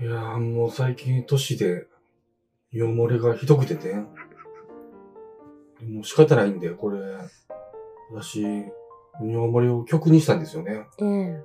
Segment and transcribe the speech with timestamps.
[0.00, 1.86] いやーもう最近年で
[2.72, 4.06] 尿漏れがひどくてね。
[5.82, 7.00] もう仕方ないんで、これ、
[8.12, 8.72] 私、尿
[9.20, 10.86] 漏れを曲にしたんですよね。
[11.00, 11.42] ええ。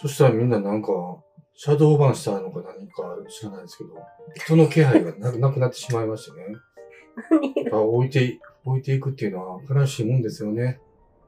[0.00, 0.88] そしたらみんななんか、
[1.54, 3.90] シャドーバンしたのか何か知らないですけど、
[4.34, 6.56] 人の気配がな なくなってしまいましてね。
[7.64, 10.80] やっぱ置いて、置いていくっていうのは悲しいもんですよね。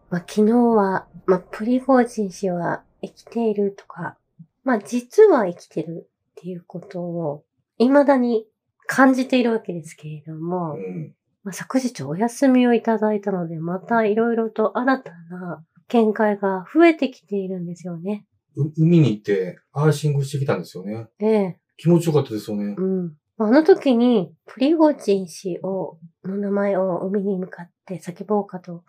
[0.09, 4.17] まあ、昨日は、まあ、プリゴジン氏は生きているとか、
[4.65, 6.09] まあ、実は生きてる
[6.43, 7.45] っていうことを、
[7.79, 8.45] 未だに
[8.89, 11.15] 感じているわけですけれども、うん。
[11.45, 18.27] まあ、昨日お休みをいただいたので、またいろいろと新たな見解が増えてきているんですよね。
[18.57, 21.07] う海に行ってアーシングしてきたんですよね。
[21.21, 21.61] ええ。
[21.77, 22.75] 気持ちよかったですよね。
[22.77, 23.17] うん。
[23.39, 28.83] あの時に、プリゴジン氏を、の名前を海に向かって叫ぼうかと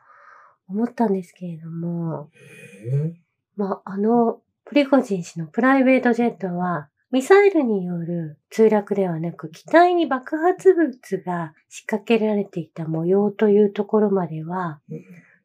[0.68, 2.30] 思ったんですけれども、
[2.92, 3.14] え
[3.56, 10.90] まあ、あの、プリゴジン氏のプライベートジェットは、ミサイルによる墜落ではなく、機体に爆発物
[11.24, 14.82] が仕掛けられていた模様というところまでは、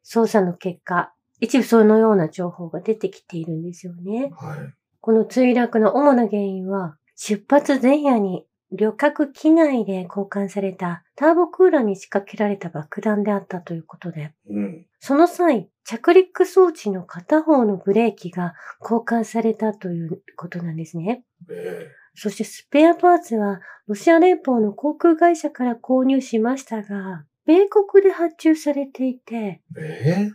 [0.03, 4.31] 捜査の結果、一部そのような情報が出てきているんですよね。
[4.35, 4.73] はい。
[4.99, 14.85] この墜落の主な原因は、出発前夜に旅客機内で交換されたターボクーラーに仕掛けられた爆弾であったということで、うん。
[14.99, 21.23] その際、着陸装置の片方のブレーキが交換されたということなんですね。
[21.49, 30.31] えそしてスペアパーツはロシア連邦の航空会社から購入しましたが、米国で発注されていて、ー、え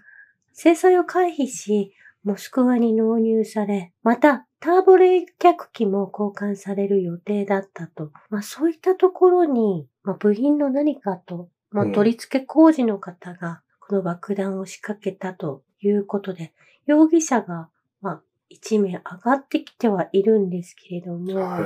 [0.53, 1.93] 制裁を回避し、
[2.25, 5.27] モスクワに納入され、また、ターボ冷却
[5.75, 8.13] 機も交換される予定だったと。
[8.31, 16.55] まあそういったところに、まあ部品の何かと、まあうん取り付け工事の方が、この爆弾を仕掛けたということで、
[16.87, 17.69] 容疑者が、
[18.01, 21.63] まあ一名上がってきてはいるんですけれども、はい。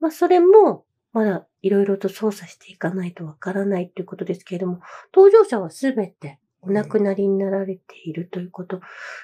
[0.00, 4.80] まあそれも、まだいろいろと捜査していかないとわからないということですけれども、
[5.14, 8.80] 搭乗者はすべてお亡くなりになられているということ。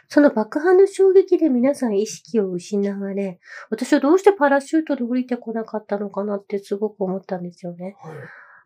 [0.08, 3.40] その爆破の衝撃で皆さん意識を失われ、
[3.70, 7.96] 私はどうしてパラシュートで降りてこなかったのかなってすごく思ったんですよね。
[8.02, 8.14] はい。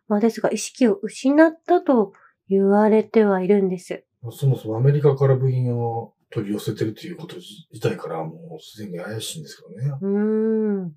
[0.07, 2.13] まあですが意識を失ったと
[2.49, 4.03] 言われてはいるんです。
[4.31, 9.97] そもそもアメリカから部品を取り寄せてるということ自体からもうすでに怪しいんですけどね。
[10.01, 10.91] うーん。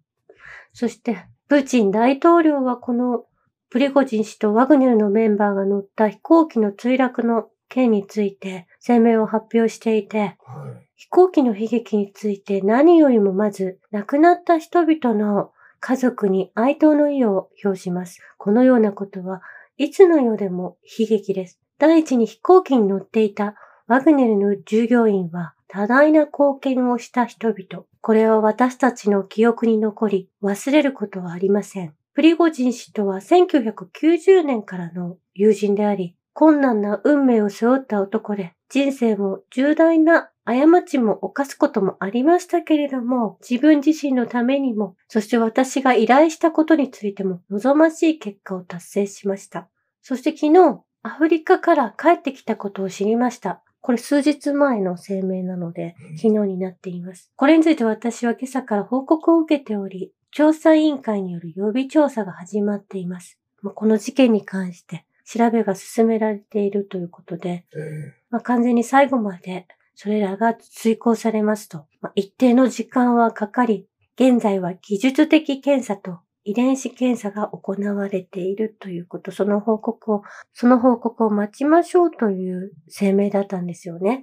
[0.73, 3.25] そして、プーチン大統領はこの
[3.71, 10.89] プリゴジン氏とワグネルのメンバーが乗った飛行機の墜落の件について声明を発表していて、はい。
[10.97, 18.21] 飛行機の悲劇について何よりもまず亡くなった人々の家族に哀悼の意を表します。
[18.37, 19.41] このようなことは
[19.77, 21.61] いつの世でも悲劇です。
[21.79, 23.55] 第一に飛行機に乗っていた
[23.87, 27.85] ワグネルの従業員は多大な貢献をした人々。
[28.01, 31.95] これは私たちの記憶に残り忘れることはありません。
[32.15, 49.69] プリゴジン氏とは1990年からの友人であり、困難な運命を背負った男で、人生も重大な過ちも犯すこともありましたけれども、自分自身のためにも、そして私が依頼したことについても望ましい結果を達成しました。
[50.01, 53.61] そして昨日、アフリカから帰ってきたことを知りました。
[53.81, 57.33] これ数日前の声明なので、昨日になっています。
[57.35, 63.41] これについて私は今朝から報告を受けており、調査委員会による予備調査が始まっています。
[63.75, 80.23] この事件に関して調べが進められているということで、えまあ、完全に最後までそれらが遂行されますと、まあ、一定の時間はかかり、現在は技術的検査と遺伝子検査が行われているということ、その報告を、
[80.55, 84.23] その報告を待ちましょうという声明だったんですよね。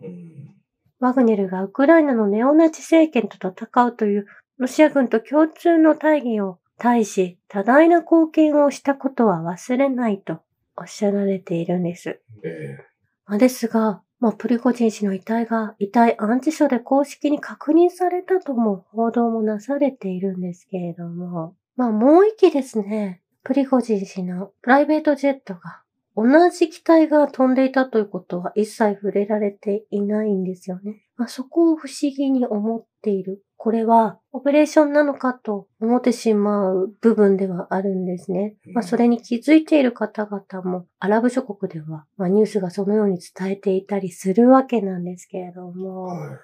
[1.00, 4.26] ワグネルがウクライナのネオナチ政権と戦うという
[4.58, 10.40] ロシア軍と共通の大義を対し多大な貢献をしたことは忘れないと
[10.78, 12.22] おっしゃられているんです。
[12.44, 12.78] え
[13.26, 25.82] まあですが、まあ、プリゴジン氏の遺体が遺体安置所で公式に確認されたとも報道もなされているんですけれども、まあもう一機ですね、プリゴジン氏のプライベートジェットが
[26.16, 31.04] 同じ機体が飛んでいたということは一切触れられていないんですよね。
[31.18, 33.44] まあ、そこを不思議に思っている。
[33.58, 38.56] これはオペレーションなのかと思ってしまう部分ではあるんですね。
[38.74, 46.40] まあ、それに気づいている方々もアラブ諸国では、まあ、ニュースがそのように伝えていたりするわけなんですけれどーも、はい。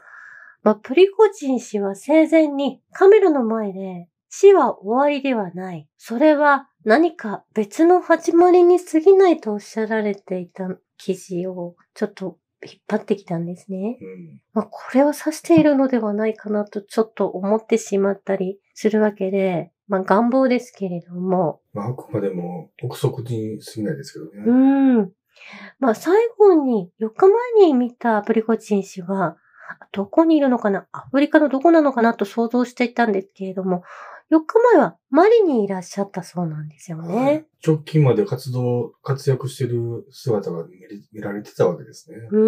[0.64, 5.88] まあ、プリゴジン氏は生前にカメラの前で死は終わりではない。
[5.98, 13.98] それは何か別の始まりに過ぎないとおっしゃられていた記事をちょっと引っ張ってきたんですね。
[14.02, 14.40] うん。
[14.54, 21.62] まあ、これを指しているのではないかなとちょっと思ってしまったりするわけで、まあ願望ですけれども。
[21.74, 24.32] まあ、あくまでも憶測に過ぎないですけどね。
[24.46, 24.54] う
[25.04, 25.12] ん。
[25.80, 29.38] まあ最後に、4日前に見たプリコチン氏は、
[29.92, 30.86] どこにいるのかな？
[30.92, 32.14] アフリカのどこなのかな？
[32.14, 33.84] と想像していたんですけれども、
[34.32, 37.16] 4日前はマリにいらっしゃったそうなんですよね。
[37.16, 40.66] はい、直近まで活動、活躍してる姿が
[41.12, 42.18] 見られてたわけですね。
[42.32, 42.40] う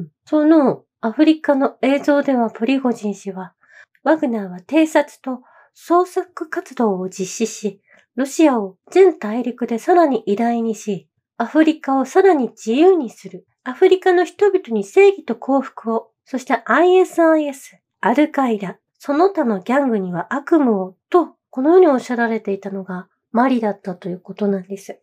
[0.00, 0.08] ん。
[0.26, 3.54] そのアフリカの映像ではプリゴジン氏は、
[4.02, 5.40] ワグナーは偵察と
[5.74, 7.80] 捜索活動を実施し、
[8.16, 11.08] ロシアを全大陸でさらに偉大にし、
[11.38, 13.46] アフリカをさらに自由にする。
[13.64, 25.00] アフリカの人々に正義と幸福を、そして ISIS、アルカイダ、その他のギャングには悪夢を、と、このようにおっしゃられていたのが、マリだったということなんです。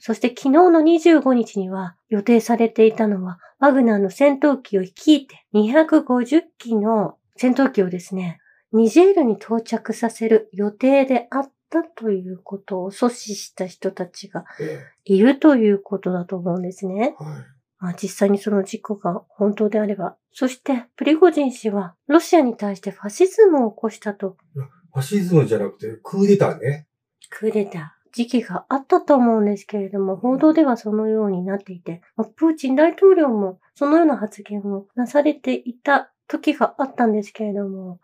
[0.00, 8.40] そして昨日の25日には予定されていたのは、ワグナーの戦闘機を率いて250機の戦闘機をですね、
[8.72, 14.46] ニジェールに到着させる予定であったということを阻止した人たちが
[15.04, 17.14] いるということだと思うんですね。
[17.20, 17.46] まあ、
[18.00, 20.16] 実際にその事故が本当であれば。
[20.32, 24.36] そして、プリゴジン氏はロシアに対してファシズムを起こしたと。
[24.54, 26.86] ファシズムじゃなくて、クーデターね。
[27.30, 27.98] クーデター。
[28.12, 32.02] 時期があったと思うんですけれども、報道ではそのようになっていて、
[32.36, 38.00] プーチン大統領もそのような発言をなされていた時があったんですけれども、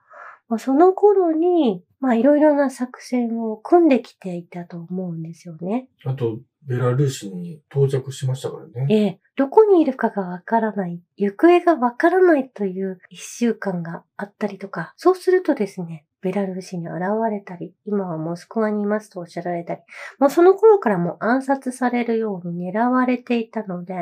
[0.49, 5.89] まあ、その頃に、まあいろいろな作戦を組んできていたと思うんですよね。
[6.05, 8.87] あと、ベラルーシに到着しましたからね。
[8.89, 9.21] ええ。
[9.37, 19.81] どこにいるかがわからない、行方がわからないという一週間があったりとか、そうするとですね、ベラルーシに現れたり、今はモスクワにいますとおっしゃられたり、
[20.19, 23.95] もうその頃からも暗殺されるように狙われていたので、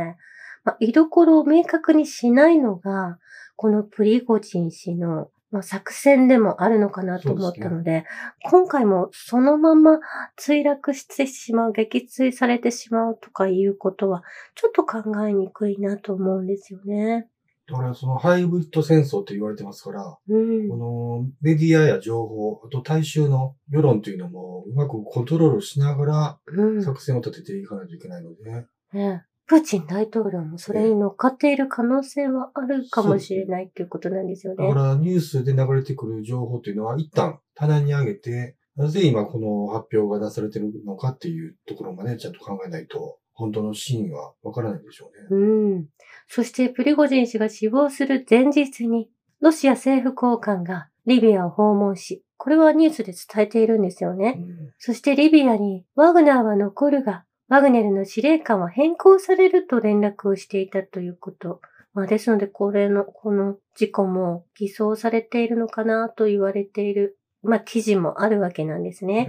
[0.64, 3.18] まあ、居所を明確にしないのが、
[3.56, 8.06] このプリゴジン氏のまあ、作戦でもあるのかなと思ったので、でね、
[8.50, 10.00] 今回もそのまま
[10.40, 14.22] 墜落してしまう、撃墜されてしまうとかいうことは、
[14.54, 17.28] ちょっと考えにくいなと思うんですよね。
[17.68, 26.38] だからそのハイブリッド戦争って言われてますから、うん、このメディアや情報、あと大衆の世論というのもうまくコントロールしながら
[26.82, 34.66] 作戦を立てていかないといけないので、ね、ねプーチン大統領もそれに乗っかっている可能性はあるかもしれないっていうことなんですよね。
[34.66, 45.42] だからニュースで流れてくる情報っていうのは一旦棚に上げて、なぜ今この発表が出されてるのかっていうところまでちゃんと考えないと、本当の真意はわからないでしょうね。
[45.42, 45.86] うん。
[46.28, 49.10] そしてプリゴジン氏が死亡する前日に、
[49.42, 54.36] ロシア政府高官がリビアを訪問し、これはニュースで伝えているんですよね。
[54.38, 61.60] うん、そしてリビアにワグナーは残るが、ワグネルの司令官は変更されると連絡をしていたということ。
[61.92, 69.28] まあ、ですので、これの、この事故も偽装されているのかなと言われている、まあ、記事もあるわけなんですね。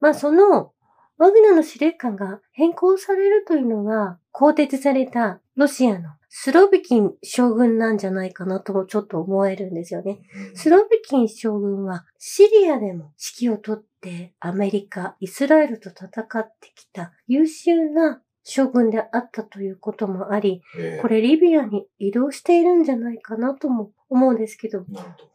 [0.00, 0.72] まあ、その、
[1.18, 10.20] ワグナーの司令官が変更されるというのが、更迭されたロシアのスロビキン将軍なんじゃないかなともちょっと思えるんですよね。
[10.54, 20.62] スロビキン将軍はシリアでも指揮を取ってアメリカ、イスラエルと戦ってきた優秀な将軍であったということもあり、
[21.02, 24.86] これリビアに移動しているんじゃないかなとも思うんですけど、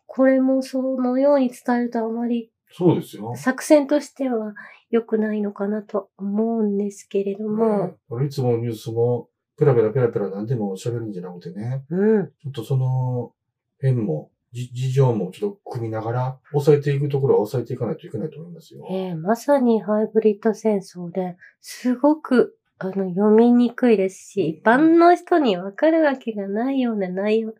[0.07, 3.35] これもそのように伝えるとあまりそうですよ。
[3.35, 4.54] 作戦としては
[4.90, 7.97] 良くないのかなと思うんですけれども。
[8.25, 12.28] いつもニュースもペラペラペラペラ何でも喋るんじゃなくてね、うん。
[12.28, 13.33] ちょっとその
[13.81, 18.86] 辺も、事情もちょっと組みながら、抑えていくところは抑えていかないといけないと思いますよ。
[18.90, 27.54] ええー、まさにハイブリッド戦争で、すごく、あの、読みにくいですし、一般の人にわかるわけがないような内容、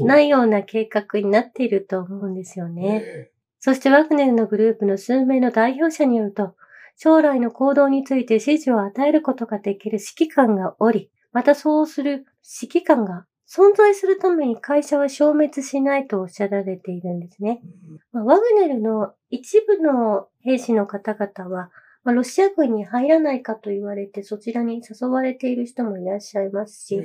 [0.00, 3.02] ないような計画になっていると思うんですよね。
[3.04, 6.54] えー、そしてワグネルのグループの数名の代表者によると、
[6.96, 12.24] 将来の行動について指示を与えることができる指揮官がおり、またそうする
[12.62, 17.60] 指揮官が存在するために会社は消滅しないとおっしゃられているんですね。
[18.12, 21.70] まあ、ワグネルの一部の兵士の方々は、
[22.04, 27.02] まあ、ロシア軍に入らないかと言われてそちらに誘われている人もいらっしゃいますし、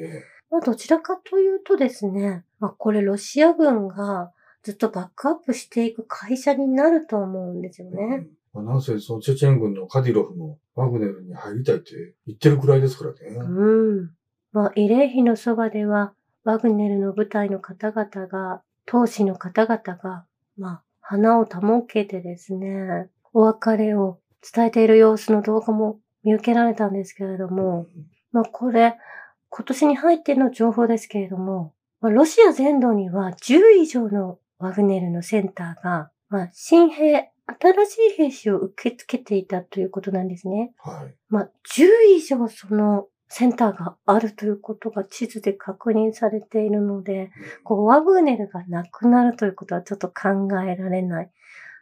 [0.49, 4.31] まあ、どちらかというとですね、まあ、これロシア軍が
[4.63, 8.27] ずっとバックアップしていく会社になると思うんですよね。
[8.53, 13.35] まあ、なんせそのチェチェン軍のカディロフもワグネルに入りたいって言ってるくらいですからね。
[13.37, 14.11] うん。
[14.51, 16.13] まあ、慰霊碑のそばでは、
[16.49, 20.25] ワグネルの部隊の方々が、闘士の方々が、
[20.57, 27.85] まあ、花を手向けてですね、お別れを伝えている様子の動画も見受けられたんですけれども、
[28.31, 28.97] まあ、これ、
[29.49, 40.73] 今年に入っての情報ですけれども、まあ、ロシア全土には10以上のワグネルのセンターが、まあ、新兵新しい兵士を受け付けていたということなんですね。
[40.79, 41.15] はい。
[41.29, 47.31] まあ、10以上そのセンターがあるということが地図で確認されているので、
[47.63, 51.31] こう、ワグネルがなくなるということはちょっと考えられない。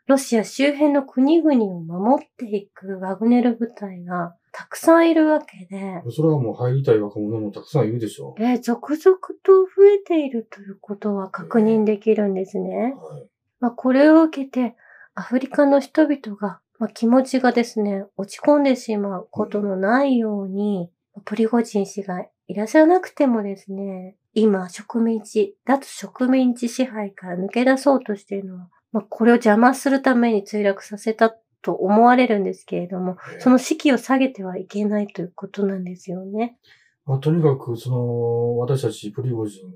[0.07, 12.95] ロシア周辺の国々を守っていくワグネル部隊がたくさんいるわけで、それはもう入りたい若者もたくさんいるでしょえー続々と増えているということは確認できるんですね。
[12.97, 13.13] う。
[13.13, 13.27] はい。
[13.59, 14.75] まあ、これを受けて、
[15.13, 20.89] アフリカの人々が、まあ、気持ちがですね、落ち込んでしまうことのないように、
[21.25, 36.57] プリゴジン氏がいらっしゃらなくてもですね、今、植民地、脱植民地支配から抜け出そうとしているのは、まあ、これを邪魔するために墜落させたと思われるんですけれども、その士気を下げてはいけないということなんですよね。
[37.05, 39.73] まあ、とにかく、その、私たちプリゴジン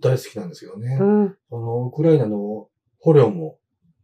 [0.00, 0.98] 大好きなんですけどね。
[1.00, 1.36] うん。
[1.48, 2.68] その、ウクライナの
[2.98, 3.58] 捕虜も、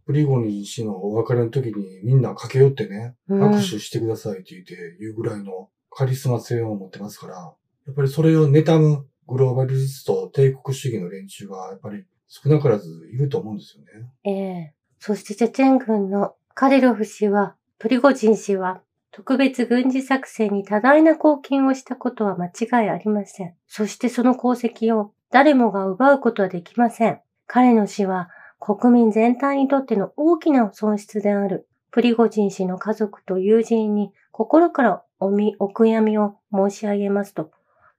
[0.07, 14.11] プリゴジン氏のお別れの時にみんな駆け寄ってね、うん握手してくださいって言って言うぐらいのカリスマ性を持ってますから、やっぱりそれを妬むグローバリスト、帝国主義の連中がやっぱり少なからずいると思うんですよね。
[14.25, 23.55] ええそしてチェチェン軍のカリロフ氏は、プリゴジン氏は、特別軍事作戦に多大な貢献をしたことは間違いありません。
[23.67, 27.21] そしてその功績を誰もが奪うことはできません。
[27.47, 28.29] 彼の死は
[28.61, 31.67] 国民全体にとっての大きな損失である。
[31.91, 37.51] プリゴジン氏の家族と友人に心からおみ、お悔やみを申し上げますと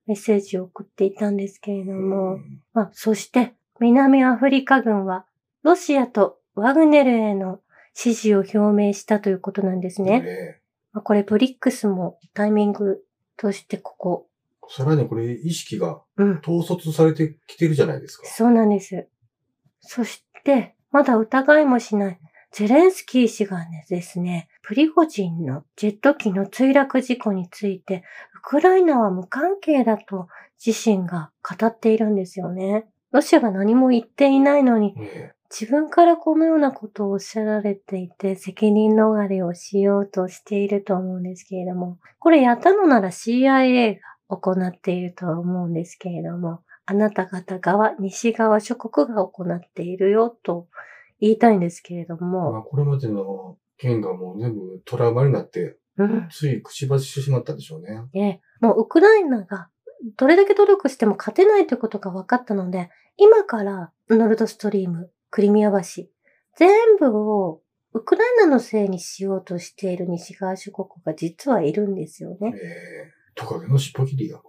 [0.07, 5.25] メッセージを送っていたんですけれども、うんまあ、そして、南アフリカ軍は、
[5.63, 7.59] ロシアとワグネルへの
[7.93, 10.21] 支持を表明したということなんですね。
[10.21, 10.61] ね
[10.93, 13.03] まあ、これ、ブリックスもタイミング
[13.35, 14.27] としてここ。
[14.69, 16.39] さらにこれ意識がうん。
[16.39, 18.27] 統率されてきてるじゃないですか。
[18.27, 19.07] そうなんです。
[19.81, 22.19] そして、まだ疑いもしない、
[22.51, 28.03] ゼレンスキー氏がねですね、プリゴジンのジェット機の墜落事故について、
[28.37, 30.27] ウクライナは無関係だと
[30.65, 32.85] 自身が語っているんですよね。
[33.11, 43.97] ロシアが何も言っていないのに、ね自分からこのようなことをおっしゃられていて、責任逃れをしようとしていると思うんですけれども、これやったのなら CIA
[44.29, 50.67] が行っているとは思うんですけれども、あなた方側、西側諸国が行っているよと
[51.19, 56.27] 言いたいんですけれどまも、あ、これまでの件がもう全部トラウマになって、うん。
[56.29, 58.03] つい口走してしまったんでしょうね。
[58.13, 59.69] ね、もうウクライナが
[60.15, 66.03] どれだけ努力しても勝てないということが分かったので、今からノルドストリーム、クリミア橋、
[66.55, 67.61] 全部を
[67.93, 72.53] ウクライナのせいにしようとしている西側諸国が実はいるんですよね。
[72.53, 72.57] え
[73.13, 74.41] えトカゲの尻尾切りが。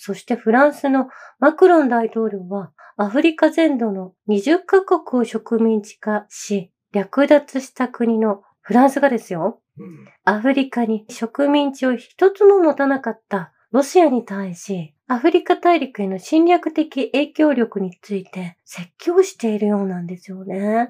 [0.00, 10.08] そしてフランスのマクロン大統領はアフリカ全土の20カ国を植民地化し、略奪した国のフランスがですよ、うん。
[10.24, 20.88] アフリカに植民地を一つも持たなかったロシアに対し、アフリカ大陸への侵略的影響力について説教しているようなんですよね。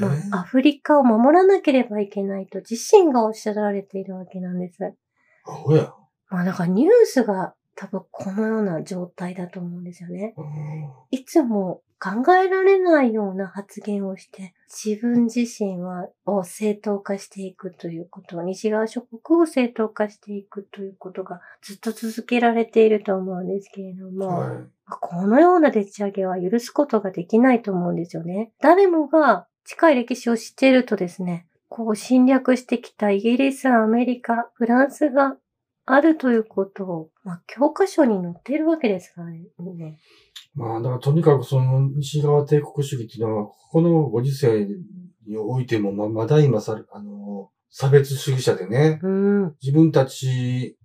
[0.00, 0.08] ま
[0.38, 4.94] あ、アフリカを守らなければいけないと自身がおっしゃられているわけなんです。
[5.46, 5.92] アホや。
[6.28, 10.34] まあだからニュースが多分このような状態だと思うんですよね。
[10.36, 24.58] うんいつも考えられないような発言をして、自分自身は、を正当化していくということ、西側諸国を正当化していくということがずっと続けられていると思うんですけれども、はい。
[25.00, 28.50] このようなでっち上げは許すことができないと思うんですよね。
[28.60, 35.36] 誰もが近い歴史を知っているとですね、こう侵略してきたイギリス、アメリカ、フランスが
[35.84, 39.46] あるということを、まあ、教科書に載っているわけですからね。
[40.54, 44.66] まあ、だからとにかくその西側帝国主義っていうのは、ここのご時世
[45.26, 49.56] においても、ままだ今さ、あの、差別主義者でね、うん。
[49.62, 50.76] 自分たち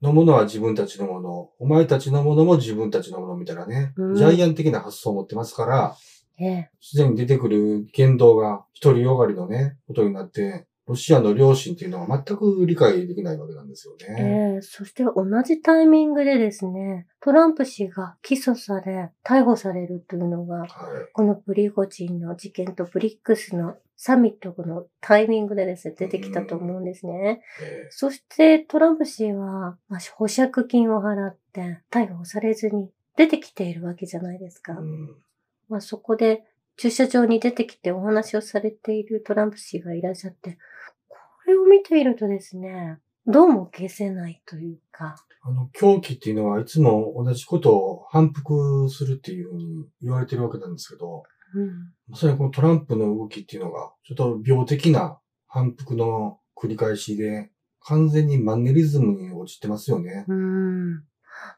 [0.00, 5.96] のものは自分たちのもの、お前たちのものも自分たちのものみたいなね、うんジャイアン的な発想を持ってますから、
[6.40, 6.70] ええ。
[6.80, 14.54] すでに出てくる言動が独りよがりのね、ことになって、ロシアの良心っていうのは全く理解できないわけなんですよえね。
[14.58, 20.68] えそして同じタイミングでですね、トランプ氏が起訴され、逮捕されるというのが、はい。
[21.12, 27.42] このプリゴジンの事件とブリックスのサミットのタイミングでですね、出てきたと思うんですね。
[27.62, 34.72] えそしてトランプ氏は、まあ、保釈金を払って逮捕されずに出てきているわけじゃないですか。
[34.72, 35.16] ーうん
[35.68, 36.44] まあ、そこで
[36.78, 40.58] 駐車場に出てきてお話をされているトランプ氏がいらっしゃって、こ
[41.48, 51.24] れを見ているとですね、どうも消せないというか、あの、狂気っていうのはいつも同じことを反復するっていうふうに言われてるわけなんですけど、
[51.54, 52.14] うん。
[52.14, 57.50] それはこのトランプの動きっていうのが、ちょっと病的な反復の繰り返しで、
[57.80, 60.24] 完全にマンネリズムに陥ってますよね。
[60.28, 60.94] うん。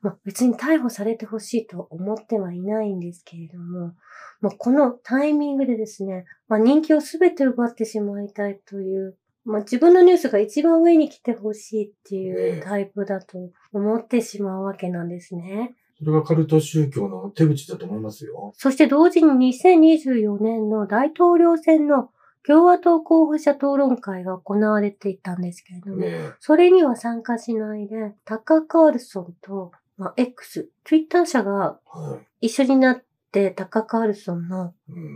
[0.03, 3.95] まあ、別に逮捕されてほしいと思ってはいないんですけれども、
[4.41, 9.17] まあ、このタイミングでですね、まあ、人気をすべて奪ってしまいたいという、
[9.51, 13.39] まあ、自分のニュースが一番上に来てほしいっていうタイプだと
[13.73, 15.75] 思ってしまうわけなんですね。
[15.99, 18.53] それがカルト宗教の手口だと思いますよ。
[18.57, 22.11] そして同時に2024年の大統領選の
[22.47, 34.75] 共和党候補者討論会が行われていたんですけれども、ねそれには参加しないで、タッカー・カールソンと、まあ、X、Twitter 社がは一緒になってタッカー・カールソンの。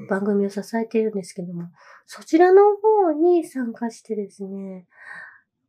[0.09, 1.71] 番組を支えているんですけども、
[2.07, 4.87] そちらの方に参加してですね、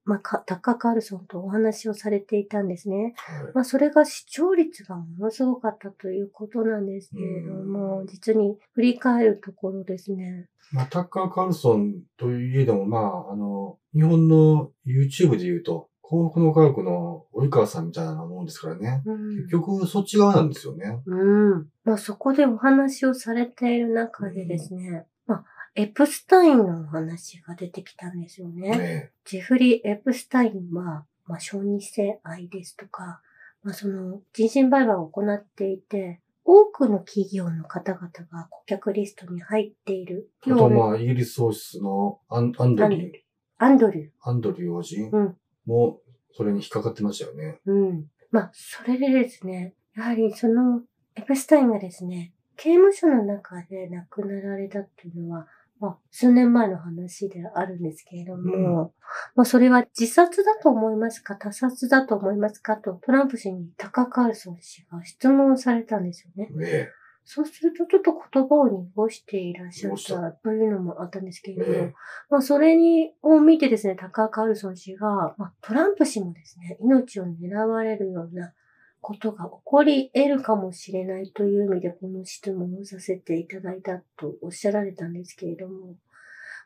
[0.04, 3.16] まあ、かタッカー・カールソンとお話をされていたんですね。
[3.16, 10.48] はいまあ、それが視聴率がものすごかったということなんですけれども、実に振り返るところですね。
[10.72, 19.02] まあ、タッカー・カールソンといえども、まあ、あの、日本の YouTube で言うと、幸福の科学の及川さんみたいなもんですからね。
[19.06, 21.02] うん結局、そっち側なんですよね。
[21.08, 21.68] うん。
[21.84, 28.70] まあそこでお話をされている中でですね、まあ、エプスタインのお話が出てきたんですよね。
[28.70, 33.22] ねジェフリー・エプスタインは、まあ、小児性愛ですとか、
[33.64, 40.30] まあ、その、人身売買を行っていて、多くの企業の方々が顧客リストに入っている。
[40.46, 43.12] あと、まあ、イギリス王室のアンアンドリー、
[43.58, 44.10] アンドリュー。
[44.22, 46.00] アンドリュー王子うんも、
[46.34, 47.60] それに引っかかってましたよね。
[47.66, 48.06] うん。
[48.32, 50.82] まあ、それでですね、やはりその、
[51.16, 55.48] エプスタインがですね、刑務所の中で亡くなられたっていうのは、
[55.80, 58.94] まあ、数年前の話であるんですけれども、
[59.36, 66.50] まあ、それは自殺だと思いますか他殺だと思いますかとトランプ氏にタカ・カールソン氏が質問されたんですよね。
[66.52, 66.90] ね
[67.26, 71.94] そうするとちょっと言葉を濁していらっしゃったというのもあったんですけれども、ええ
[72.30, 78.54] まあそれに、を見てですね、タカー・カールソン氏が、まあ、トランプ氏もですね、命を狙われるような
[79.02, 85.96] ことが起こり得るかもしれないという意味でこの質問をさせていただいたとおっしゃられたんですけれども、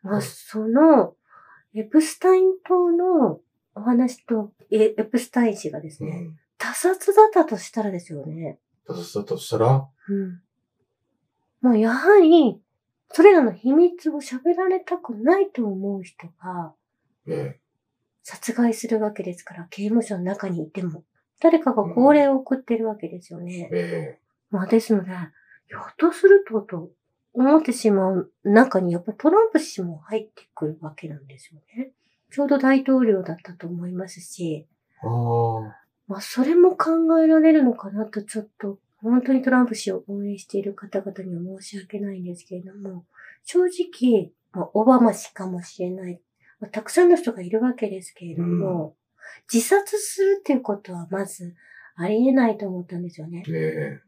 [0.03, 1.15] まあはいその、
[1.73, 3.39] エプスタイン島の
[3.75, 6.39] お話と、エエプスタイン氏がですね、うん。
[6.57, 8.59] 他殺だったとしたらですよね。
[8.87, 10.41] だとしたら、うん。
[11.61, 12.61] もうやはり、
[13.11, 16.73] それらの秘密を喋られたくないと思う人が
[17.25, 17.59] ね
[18.23, 21.03] 殺害するわけですから、刑務所の中にいても。
[21.41, 23.69] 誰かが号令を送ってるわけですよね。
[23.71, 24.19] え
[24.51, 25.11] まあですので、
[25.67, 26.91] ひょっとするとと
[27.33, 31.91] 思ってしまう中にやっぱりトランプ氏も入ってくるわけなんですよね。
[32.31, 34.67] ちょうど大統領だったと思いますし、
[35.01, 43.05] ああ、まあ、それも考えられるのかなと、ちょっと、本当にトランプ氏を応援している方々には申し訳ないんですけれども、
[43.43, 46.19] 正直、まあ、オバマ氏かもしれない。
[46.59, 48.95] まあ、たくさんの人がいるわけですけれども、
[49.51, 51.55] 自殺するっていうことはまず
[51.95, 53.43] ありえないと思ったんですよね。
[53.43, 54.01] ね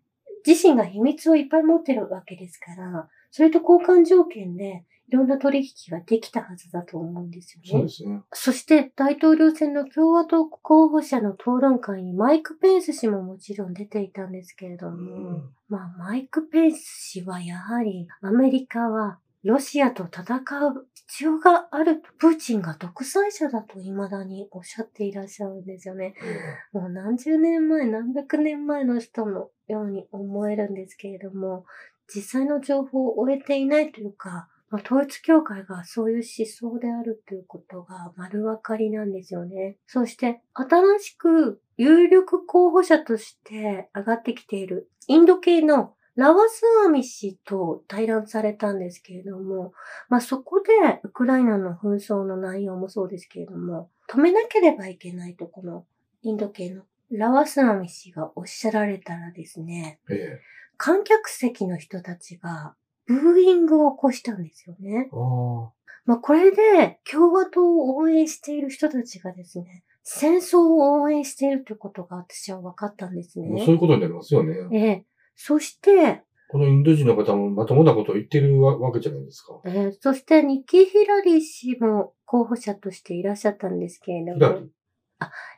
[0.45, 7.69] 自身が秘密をいっぱい持ってるわけですから、それと交換条件でいろんな取引ができたはずだと思うんですよね。
[7.69, 8.21] そうですね。
[8.32, 15.50] そして大統領選の共和党候補者の討論会にマイク・ペンス氏ももちろん出ていたんですけれどうも、ん。
[15.67, 26.13] まあマイク・ペンス氏はやはりアメリカはロシアと戦う必要があると、プーチンが独裁者だと未だにおっしゃっていらっしゃるんですよね。
[26.24, 31.65] えもう何十年前、何百年前の人のように思えるんですけれども、
[32.08, 39.78] 実際の情報を終えていないというか、まあ、統一教会がそういう思想であるということが丸分かりなんですよね。
[39.86, 49.74] そして、新しく有力候補者として上がってきているインド系のラワスアミ氏と対談されたんですけれども、
[50.10, 50.72] まあそこで
[51.04, 55.86] ウクライナの紛争の内容もそうですけれども、止めなければいけないとこの
[56.22, 60.42] インド系のラワスアミ氏がおっしゃられたらですね、ええ
[60.84, 62.74] 観客席の人たちが
[63.19, 65.08] ブーイングを起こしたんですよね。
[65.08, 65.71] えあ
[66.06, 73.74] まあこれで共和党を応援している人たちがですね、戦争を応援しているということが私は分かったんですあ、もうそういね。
[73.76, 74.56] うことになりますよね。
[74.74, 75.06] ええ。
[75.36, 79.62] そして、このインド人の方もまともなことを言ってるわわけじゃないですか。
[79.65, 84.71] えーそしてニッキー・ヒラリー氏も候補者としていらっしゃったんですけれどもヒラリ、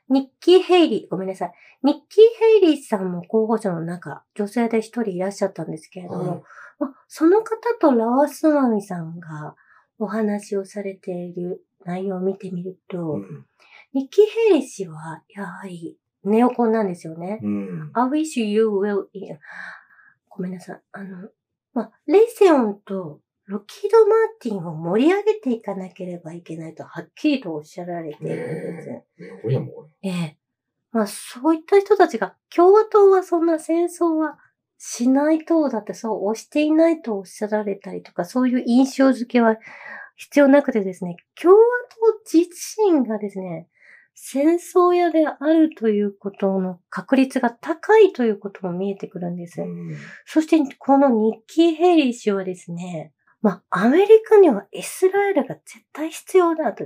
[0.09, 1.51] ニッキー・ヘイリー、ごめんなさい。
[1.83, 2.23] ニッキー・
[2.61, 6.41] ヘイリーさんも候補者の中、女性で一人いらっしゃったんですけれども、はいまあ
[7.07, 9.55] その方とラマスワミさんが
[9.99, 13.45] お話をされている内容を見てみると、うん。
[13.93, 17.39] ニッキー・ヘイリー氏はやはりネオコンなんですよね。
[17.43, 17.91] うん。
[17.93, 19.05] I wish you will,
[20.29, 20.81] ごめんなさい。
[20.91, 21.29] あの、
[21.73, 28.89] まあ、レイセオンとロッキード・マーティンを盛り上げていかなければいけないとはっきりとおっしゃられているんです。
[28.89, 29.05] ね
[30.01, 30.37] ええ。
[30.91, 34.37] まあ、そういった人たちが、共和党はそんな戦争は
[34.85, 39.55] しない党だってそう押していないとおっしゃられたりとか、そういう印象付けは
[40.17, 42.49] 必要なくてですね、共和党自
[42.91, 43.69] 身がですね、
[44.13, 49.61] 戦争屋であるということの確率が高いということも見えてくるんです。
[49.61, 49.67] れ。
[49.67, 56.83] うんそして、このニッキー・ヘイリー氏はですね、まあ、アメリカにはイスラエルが絶対必要だと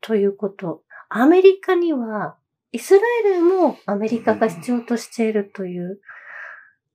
[0.00, 0.82] ということ。
[1.08, 2.38] アメリカには、
[2.72, 6.00] イスラエルもアメリカが必要としているという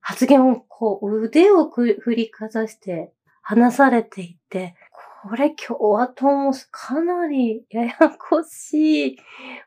[0.02, 4.74] 発言をこう腕を振りかざして話されていて、
[5.22, 9.16] これ共和党もかなりややこしい。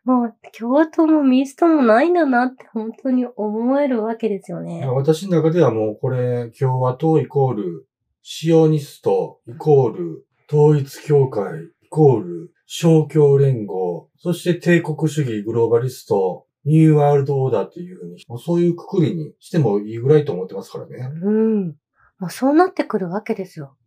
[0.03, 4.85] もう共和党も民主党もないんだなって本当に思えるわけですよね。
[4.85, 7.87] 私の中ではもうこれ、共和党イコール、
[8.21, 21.09] シオニストイコール、統一教会イコール、勝共連合、そして帝国主義グローバリスト、ニューワールドオーダーっていうふうに、そういうくくりにしてもいいぐらいと思ってますからね。
[21.21, 21.75] うん。
[22.17, 23.77] まあ、そうなってくるわけですよ。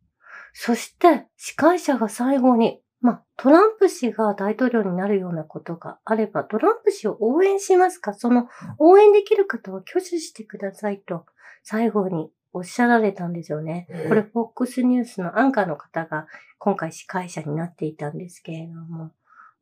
[0.53, 8.13] そして、司会者が最後に、まあ、トランプ氏が大統領になるようなことがあれば、トランプ氏を応援しますか？
[8.13, 11.25] その応援できる方は挙手してくださいと、
[11.63, 13.87] 最後におっしゃられたんですよね。
[13.91, 16.27] ええこれ、FOX ニュースのアンカーの方が
[16.59, 19.13] 今回司会者になっていたんですけれども、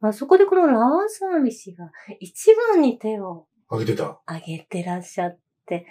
[0.06, 1.90] まあ、そこでこのラワーサーミ氏が
[2.20, 4.20] 一番に手をあげてた。
[4.28, 5.84] 上げてらっしゃって、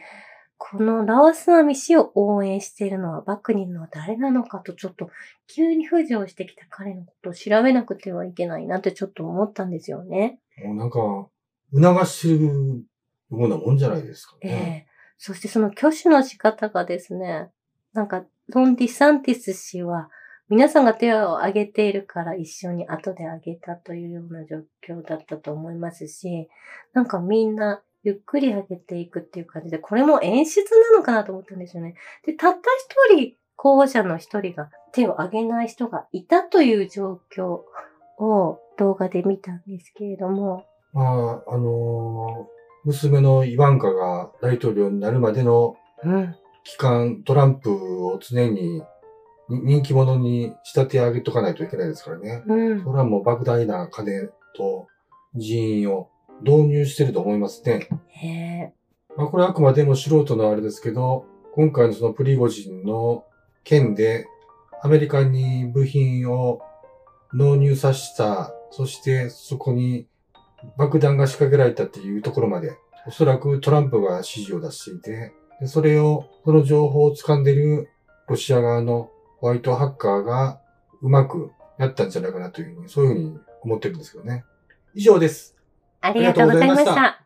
[0.58, 5.10] このラワスナミ氏を応援しているのはバクニンの誰なのかとちょっと
[5.54, 10.40] 急に浮上してきた彼のことを調べなくてはいけないなってちょっと思ったんですよね。
[10.64, 11.28] もうなんか、
[11.74, 12.86] 促してるよ
[13.32, 14.88] うなもんじゃないですかええね。
[15.18, 17.50] そしてその挙手の仕方がですね、
[17.92, 20.10] なんか、ロン・ディサンティス氏は、
[20.50, 26.48] 皆さんが手を挙げているから一緒に後で挙げたというような状況だったと思いますし、
[26.94, 31.96] なんかみんなゆっくり上げていくっていう感じで、これも演出なのかなと思ったんですよね。
[32.26, 32.60] で、たった
[33.14, 37.62] 一人、候補者の一人が手を挙げない人がいたという状況
[38.24, 42.56] を動画で見たんですけれども、まあ、あのー
[42.86, 48.84] 娘のイバンカが大統領になるまでのうん、期間、トランプを常にに
[49.50, 52.44] 人気者に仕立て上げとかないといけないですからね。
[52.48, 54.88] うんそ、れはもう莫大な金と
[55.36, 56.10] 人員を
[56.42, 57.88] 導入してると思いますね。
[58.08, 58.74] へえ、
[59.16, 63.24] まあこれはあくまでも素人のあれですけど、今回のそのプリゴジンの
[63.64, 64.28] 件で
[64.82, 66.62] アメリカに部品を
[67.34, 70.08] 納入させた、そしてそこに
[70.78, 72.78] 爆弾が仕掛けられたっていうところまで、
[73.08, 77.90] おそらくトランプが指示を出していて、でそれを、その情報を掴んでいる
[78.28, 80.60] ロシア側のホワイトハッカーが
[81.02, 84.46] うまくやったんじゃないかなというふうに、そういうふうに思ってるんですけどね。
[84.94, 85.56] 以上です。
[86.02, 87.25] ありがとうございました。